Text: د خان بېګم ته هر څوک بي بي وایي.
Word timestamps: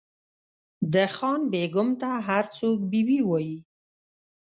د 0.93 0.95
خان 1.15 1.41
بېګم 1.51 1.89
ته 2.01 2.09
هر 2.27 2.45
څوک 2.57 2.77
بي 2.91 3.01
بي 3.07 3.19
وایي. 3.29 3.59